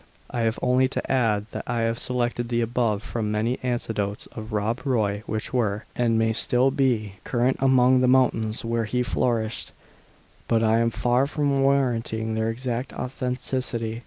I 0.31 0.39
have 0.39 0.57
only 0.63 0.87
to 0.87 1.11
add, 1.11 1.45
that 1.51 1.63
I 1.67 1.81
have 1.81 1.99
selected 1.99 2.49
the 2.49 2.61
above 2.61 3.03
from 3.03 3.31
many 3.31 3.59
anecdotes 3.61 4.25
of 4.31 4.51
Rob 4.51 4.81
Roy 4.83 5.21
which 5.27 5.53
were, 5.53 5.85
and 5.95 6.17
may 6.17 6.33
still 6.33 6.71
be, 6.71 7.17
current 7.23 7.57
among 7.59 7.99
the 7.99 8.07
mountains 8.07 8.65
where 8.65 8.85
he 8.85 9.03
flourished; 9.03 9.71
but 10.47 10.63
I 10.63 10.79
am 10.79 10.89
far 10.89 11.27
from 11.27 11.61
warranting 11.61 12.33
their 12.33 12.49
exact 12.49 12.93
authenticity. 12.93 13.99